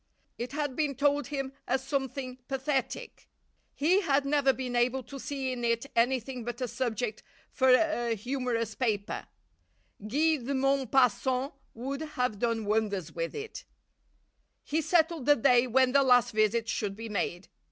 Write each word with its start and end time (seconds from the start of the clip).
It 0.39 0.51
had 0.53 0.75
been 0.75 0.95
told 0.95 1.27
him 1.27 1.53
as 1.67 1.83
something 1.85 2.39
pathetic. 2.47 3.29
He 3.75 4.01
had 4.01 4.25
never 4.25 4.51
been 4.51 4.75
able 4.75 5.03
to 5.03 5.19
see 5.19 5.51
in 5.51 5.63
it 5.63 5.85
anything 5.95 6.43
but 6.43 6.59
a 6.59 6.67
subject 6.67 7.21
for 7.51 7.69
a 7.69 8.15
humorous 8.15 8.73
paper; 8.73 9.27
Guy 10.01 10.37
de 10.37 10.55
Maupassant 10.55 11.53
would 11.75 12.01
have 12.17 12.39
done 12.39 12.65
wonders 12.65 13.11
with 13.11 13.35
it. 13.35 13.63
He 14.63 14.81
settled 14.81 15.27
the 15.27 15.35
day 15.35 15.67
when 15.67 15.91
the 15.91 16.01
last 16.01 16.31
visit 16.31 16.67
should 16.67 16.95
be 16.95 17.07
made. 17.07 17.47